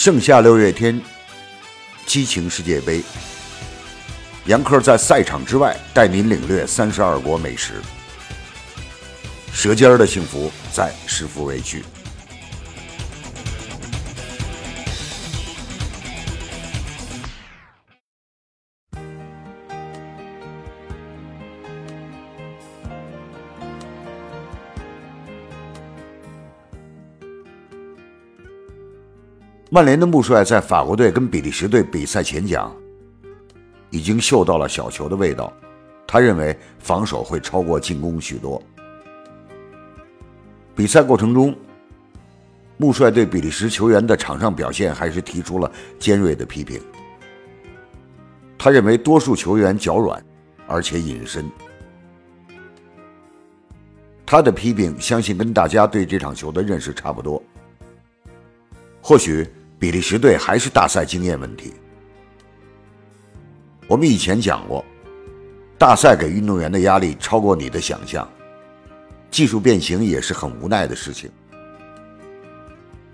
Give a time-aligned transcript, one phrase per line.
[0.00, 1.00] 盛夏六月天，
[2.06, 3.02] 激情世界杯。
[4.46, 7.82] 杨科在赛场之外带您领略三十二国美食，
[9.52, 11.82] 舌尖的幸福在食富味区。
[29.70, 32.74] 曼联的穆帅在法国队跟比利时队比赛前讲，
[33.90, 35.52] 已经嗅到了小球的味道。
[36.06, 38.62] 他认为防守会超过进攻许多。
[40.74, 41.54] 比赛过程中，
[42.78, 46.80] 穆帅对比利时球员的场上表现还是提出了尖锐的批评。
[48.56, 50.24] 他认为多数球员脚软，
[50.66, 51.44] 而且隐身。
[54.24, 57.42] 他的批评相信跟大家对这场球的认识差不多。
[59.02, 59.46] 或许。
[59.78, 61.72] 比利时队还是大赛经验问题。
[63.86, 64.84] 我们以前讲过，
[65.78, 68.28] 大赛给运动员的压力超过你的想象，
[69.30, 71.30] 技术变形也是很无奈的事情。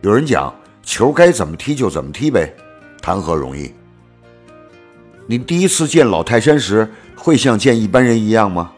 [0.00, 2.52] 有人讲球该怎么踢就怎么踢呗，
[3.02, 3.72] 谈何容易？
[5.26, 8.72] 你第一次见老泰山时，会像见一般人一样吗？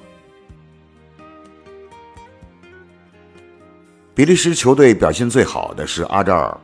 [4.14, 6.60] 比利时球队表现最好的是阿扎尔。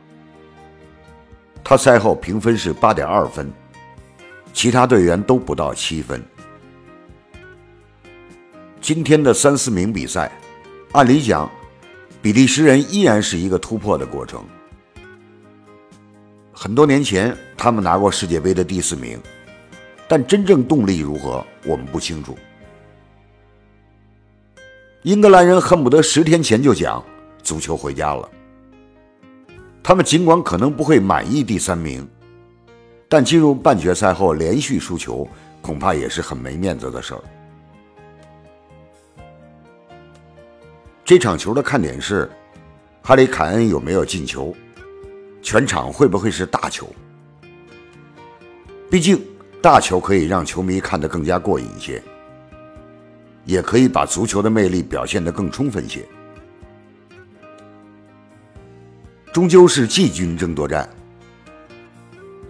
[1.67, 3.51] 他赛后评分是八点二分，
[4.53, 6.23] 其他队员都不到七分。
[8.79, 10.31] 今天的三四名比赛，
[10.91, 11.49] 按理讲，
[12.21, 14.45] 比利时人依然是一个突破的过程。
[16.53, 19.19] 很多年前，他们拿过世界杯的第四名，
[20.07, 22.37] 但真正动力如何，我们不清楚。
[25.01, 27.03] 英格兰人恨不得十天前就讲
[27.41, 28.29] 足球回家了。
[29.87, 32.09] 他们尽管可能不会满意第三名，
[33.07, 35.27] 但进入半决赛后连续输球，
[35.61, 37.21] 恐怕也是很没面子的事儿。
[41.03, 42.27] 这场球的看点是，
[43.03, 44.55] 哈里凯恩有没有进球，
[45.43, 46.87] 全场会不会是大球？
[48.89, 49.23] 毕竟
[49.61, 52.01] 大球可以让球迷看得更加过瘾一些，
[53.43, 56.03] 也可以把足球的魅力表现得更充分些。
[59.35, 60.89] 终究是季军争夺战。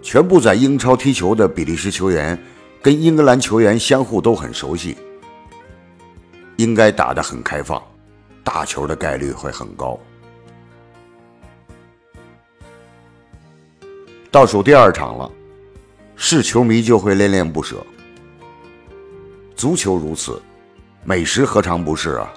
[0.00, 2.40] 全部在英超踢球的比利时球员
[2.80, 4.96] 跟英格兰球员相互都很熟悉，
[6.58, 7.82] 应该打得很开放，
[8.44, 9.98] 大球的概率会很高。
[14.30, 15.28] 倒数第二场了，
[16.14, 17.84] 是球迷就会恋恋不舍。
[19.56, 20.40] 足球如此，
[21.02, 22.32] 美食何尝不是啊？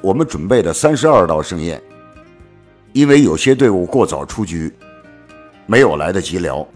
[0.00, 1.78] 我们准备的三十二道盛宴。
[2.98, 4.72] 因为有些队伍过早出局，
[5.66, 6.66] 没有来得及聊。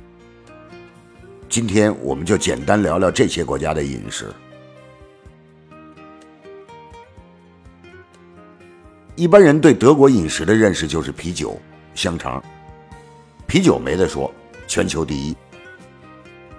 [1.49, 4.33] 今天我们就简单聊聊这些国家的饮食。
[9.17, 11.61] 一般人对德国饮食的认识就是啤酒、
[11.93, 12.41] 香肠。
[13.49, 14.33] 啤酒没得说，
[14.69, 15.37] 全球第一。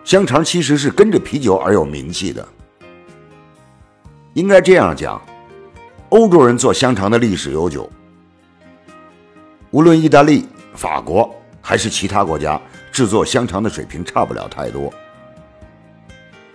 [0.03, 2.45] 香肠其实是跟着啤酒而有名气的。
[4.33, 5.21] 应该这样讲，
[6.09, 7.89] 欧洲人做香肠的历史悠久。
[9.73, 10.45] 无论意大利、
[10.75, 12.61] 法国还是其他国家，
[12.91, 14.93] 制作香肠的水平差不了太多。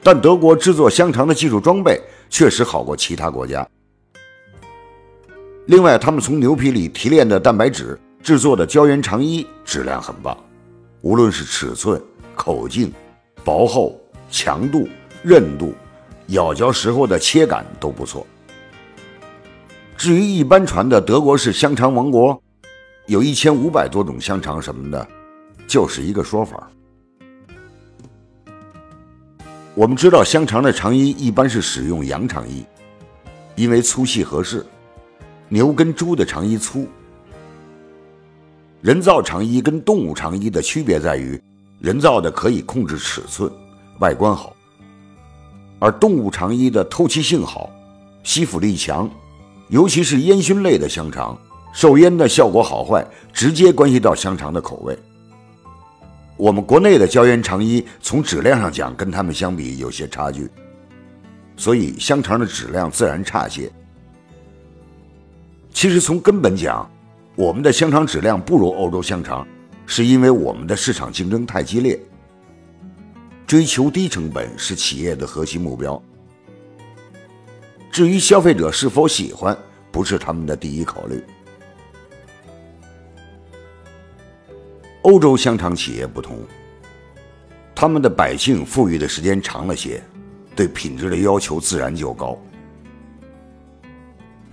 [0.05, 3.69] 但德国制作香肠的技术装备确实好过其他国家。
[5.67, 10.37] 另外，他们从牛皮里提炼的蛋白质制作的胶原肠衣质量很棒，
[11.01, 12.01] 无论是尺寸、
[12.37, 12.93] 口径、
[13.43, 14.89] 薄厚、强度、
[15.25, 15.75] 韧度、
[16.29, 18.25] 咬嚼时候的切感都不错。
[19.97, 22.41] 至于一般传的德国是香肠王国。
[23.09, 25.09] 有一千五百多种香肠什么的，
[25.67, 26.71] 就是一个说法。
[29.75, 32.67] 我们知道香肠的肠衣一般是使用羊肠衣，
[33.57, 34.65] 因为粗细合适。
[35.49, 36.87] 牛跟猪的肠衣粗。
[38.83, 41.43] 人造肠衣跟动物肠衣的区别在于，
[41.81, 43.51] 人造的可以控制尺寸，
[44.01, 44.53] 外观好；
[45.79, 47.71] 而动物肠衣的透气性好，
[48.23, 49.09] 吸附力强，
[49.69, 51.41] 尤其是烟熏类的香肠。
[51.79, 54.99] 受烟的效果好坏，直接关系到香肠的口味。
[56.37, 60.51] 我们国内的椒盐肠衣，从质量上讲，跟他们相比有些差距，
[61.57, 63.71] 所以香肠的质量自然差些。
[65.73, 66.91] 其实从根本讲，
[67.37, 69.47] 我们的香肠质量不如欧洲香肠，
[69.87, 71.97] 是因为我们的市场竞争太激烈，
[73.47, 76.03] 追求低成本是企业的核心目标。
[77.93, 79.57] 至于消费者是否喜欢，
[79.93, 81.23] 不是他们的第一考虑。
[85.03, 86.39] 欧洲香肠企业不同，
[87.75, 90.03] 他们的百姓富裕的时间长了些，
[90.55, 92.39] 对品质的要求自然就高，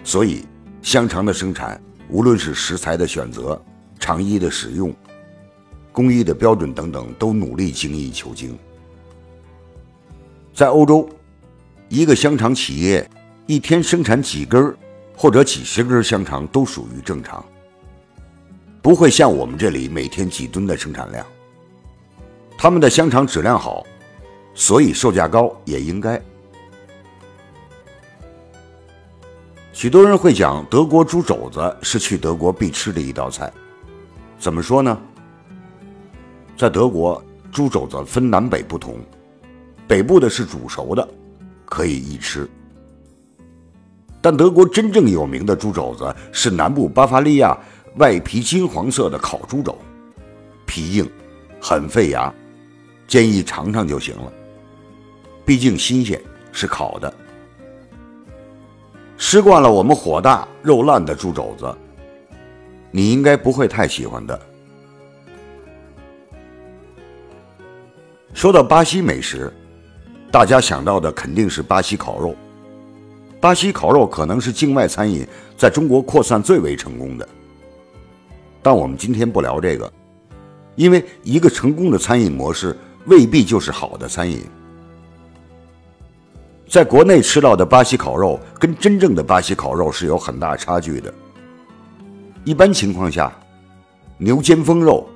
[0.03, 0.45] 所以
[0.81, 3.61] 香肠的生产，无论是食材的选择、
[3.99, 4.93] 肠衣的使用、
[5.91, 8.57] 工艺的标准等等，都努力精益求精。
[10.53, 11.09] 在欧洲，
[11.89, 13.09] 一个香肠企业
[13.45, 14.75] 一天生产几根。
[15.17, 17.41] 或者几十根香肠都属于正常，
[18.85, 21.25] 不会像我们这里每天几吨的生产量。
[22.55, 23.83] 他们的香肠质量好，
[24.53, 26.21] 所以售价高也应该。
[29.73, 33.51] 许多人会讲德国猪肘子是去德国必吃的一道菜，
[34.37, 34.95] 怎么说呢？
[36.55, 37.19] 在德国，
[37.51, 38.99] 猪肘子分南北不同，
[39.87, 41.09] 北部的是煮熟的，
[41.65, 42.47] 可以一吃。
[44.21, 47.57] 但德国真正有名的猪肘子是南部巴伐利亚
[47.97, 49.77] 外皮金黄色的烤猪肘，
[50.65, 51.09] 皮硬，
[51.61, 52.33] 很费牙，
[53.07, 54.33] 建议尝尝就行了。
[55.45, 56.21] 毕竟新鲜，
[56.51, 57.13] 是烤的。
[59.17, 61.73] 吃惯了我们火大肉烂的猪肘子，
[62.91, 64.37] 你应该不会太喜欢的。
[68.33, 69.53] 说到巴西美食，
[70.29, 72.35] 大家想到的肯定是巴西烤肉。
[73.39, 75.25] 巴西烤肉可能是境外餐饮
[75.55, 77.25] 在中国扩散最为成功的，
[78.65, 79.93] 但我们今天不聊这个，
[80.73, 82.75] 因为一个成功的餐饮模式
[83.05, 84.43] 未必就是好的餐饮。
[86.67, 91.13] 在国内吃到的巴西烤肉跟真正的巴西烤肉是有很大差距的。
[92.43, 93.31] 一般情况下，
[94.17, 95.07] 牛肩峰肉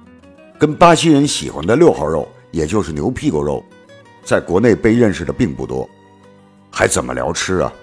[0.59, 3.65] 跟巴西人喜欢的六号肉，也就是牛屁股肉，
[4.23, 5.89] 在国内被认识的并不多，
[6.69, 7.73] 还怎么聊吃啊？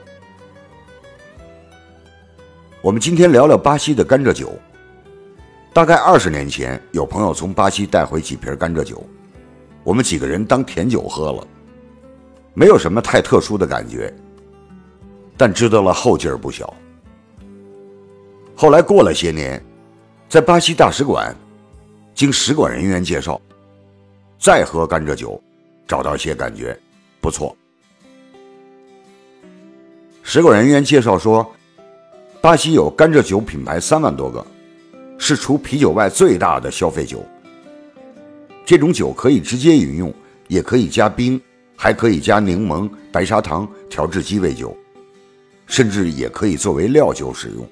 [2.81, 4.53] 我们今天聊聊巴西的甘蔗酒。
[5.77, 9.07] 大概二十年前，有朋友从巴西带回几瓶甘蔗酒，
[9.85, 11.47] 我们几个人当甜酒喝了，
[12.55, 14.11] 没有什么太特殊的感觉，
[15.37, 16.73] 但知道了后劲儿不小。
[18.55, 19.63] 后来过了些年，
[20.31, 21.37] 在巴西大使馆，
[22.15, 23.39] 经使馆人员介绍，
[24.41, 25.39] 再喝甘蔗酒，
[25.87, 26.75] 找到些感觉，
[27.21, 27.55] 不错。
[30.23, 31.47] 使馆人员介绍说。
[32.41, 34.47] 巴西有甘蔗酒品牌三万多个，
[35.27, 37.27] 是除啤酒外最大的消费酒。
[38.65, 40.15] 这种酒可以直接饮用，
[40.47, 41.41] 也可以加冰，
[41.75, 44.77] 还可以加柠檬、白砂糖调制鸡尾酒，
[45.67, 47.69] 甚至也可以作为料酒使用。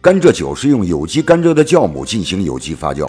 [0.00, 3.08] 甘蔗酒是用有机甘蔗的酵母进行有机发酵，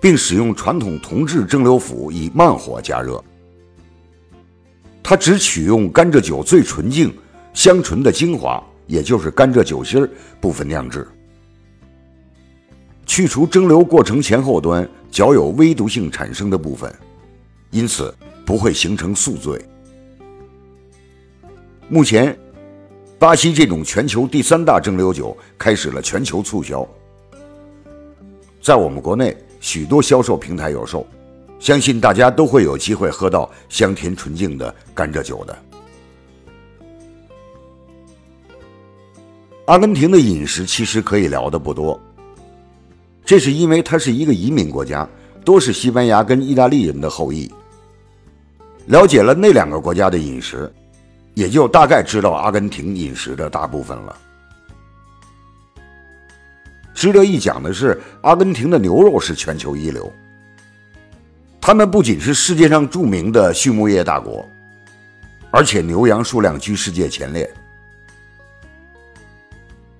[0.00, 3.20] 并使用传统铜制蒸馏釜以慢火加热。
[5.02, 7.12] 它只取用甘蔗酒最纯净、
[7.52, 11.06] 香醇的精华，也就是甘蔗酒心儿部分酿制，
[13.06, 16.92] 去除蒸馏过程前后端较有微毒性产生的部分，
[17.70, 18.12] 因此
[18.44, 19.64] 不会形成宿醉。
[21.88, 22.36] 目前，
[23.18, 26.84] 巴西这种全球第三大蒸馏酒开始了全球促销，
[28.60, 31.06] 在我们国内许多销售平台有售。
[31.58, 35.67] 相信大家都会有机会喝到香甜纯净的甘蔗酒的。
[39.68, 42.00] 阿根廷的饮食其实可以聊的不多，
[43.22, 45.06] 这是因为它是一个移民国家，
[45.44, 47.52] 多是西班牙跟意大利人的后裔。
[48.86, 50.72] 了解了那两个国家的饮食，
[51.34, 54.16] 也就大概知道阿根廷饮食的大部分了。
[56.94, 60.10] 值得一讲的是，阿根廷的牛肉是全球一流。
[61.60, 64.42] 他们不仅是世界上著名的畜牧业大国，
[65.50, 67.46] 而且牛羊数量居世界前列。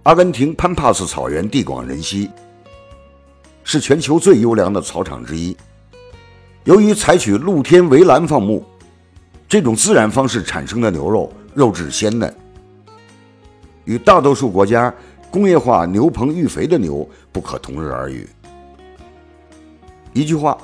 [0.08, 2.30] 阿根廷潘帕斯草原地广人稀，
[3.62, 5.54] 是全球最优良的草场之一。
[6.64, 8.64] 由于采取露天围栏放牧，
[9.46, 12.34] 这种自然方式产生的牛肉肉质鲜嫩，
[13.84, 14.90] 与大多数国家
[15.30, 18.26] 工业化牛棚育肥的牛不可同日而语。
[20.14, 20.56] 一句话。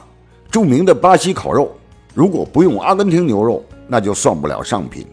[0.51, 1.77] 著名的巴西烤肉，
[2.15, 5.05] 如果不用阿根廷牛肉，那就算不了上品。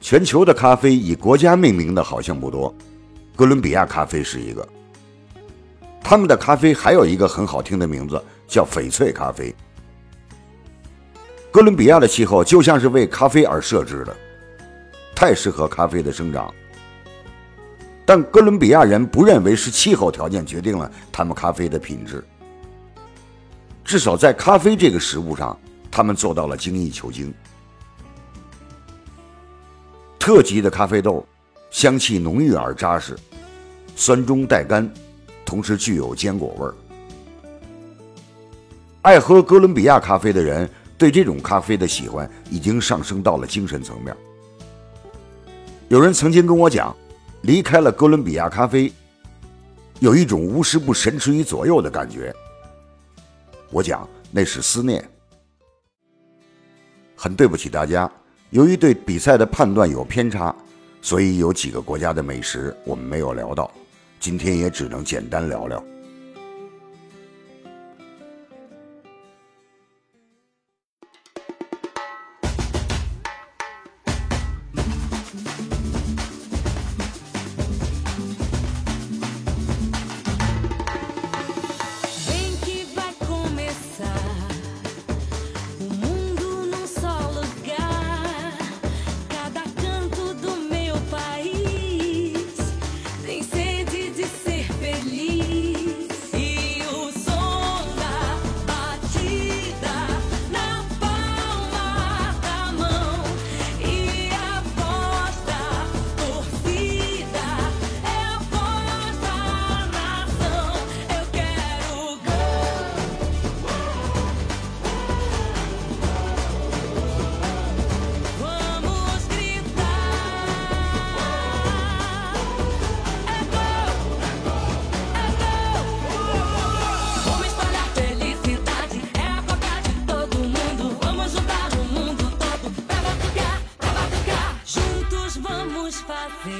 [0.00, 2.74] 全球的咖啡以国家命名的好像不多，
[3.36, 4.66] 哥伦比亚咖啡是一个。
[6.02, 9.54] 他们的咖啡还有一个很好听的名字，叫翡翠咖啡。
[11.52, 14.16] 哥伦比亚的气候就像是为咖啡而设置的，
[15.14, 16.52] 太适合咖啡的生长。
[18.06, 22.24] 但哥伦比亚人不认为是气候条件决定了他们咖啡的品质，
[23.84, 25.56] 至少在咖啡这个食物上，
[25.90, 27.32] 他们做到了精益求精。
[30.20, 31.26] 特级的咖啡豆，
[31.70, 33.16] 香气浓郁而扎实，
[33.96, 34.88] 酸中带甘，
[35.46, 36.74] 同时具有坚果味儿。
[39.00, 44.14] 爱喝哥伦比亚咖啡的人对这种咖啡的喜欢已经上升到了精神层面。
[45.88, 46.94] 有人曾经跟我讲，
[47.40, 48.92] 离开了哥伦比亚咖啡，
[50.00, 52.32] 有一种无时不神驰于左右的感觉。
[53.70, 55.02] 我讲那是思念。
[57.16, 58.10] 很对不起大家，
[58.50, 60.52] 由于对比赛的判断有偏差，
[61.00, 63.70] 所以有几个国家的美食我们没有聊到，
[64.18, 65.80] 今天也只能简单聊聊。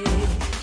[0.01, 0.60] you.